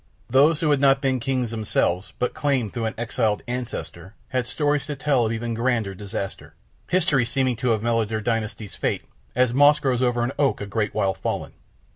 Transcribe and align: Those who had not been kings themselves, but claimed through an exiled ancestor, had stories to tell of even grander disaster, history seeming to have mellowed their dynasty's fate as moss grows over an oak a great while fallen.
Those 0.31 0.61
who 0.61 0.71
had 0.71 0.79
not 0.81 0.99
been 0.99 1.19
kings 1.19 1.51
themselves, 1.51 2.13
but 2.17 2.33
claimed 2.33 2.73
through 2.73 2.85
an 2.85 2.95
exiled 2.97 3.43
ancestor, 3.47 4.15
had 4.29 4.47
stories 4.47 4.87
to 4.87 4.95
tell 4.95 5.27
of 5.27 5.31
even 5.31 5.53
grander 5.53 5.93
disaster, 5.93 6.55
history 6.87 7.23
seeming 7.23 7.55
to 7.57 7.69
have 7.69 7.83
mellowed 7.83 8.09
their 8.09 8.19
dynasty's 8.19 8.73
fate 8.73 9.03
as 9.35 9.53
moss 9.53 9.77
grows 9.77 10.01
over 10.01 10.23
an 10.23 10.31
oak 10.39 10.59
a 10.59 10.65
great 10.65 10.95
while 10.95 11.13
fallen. 11.13 11.53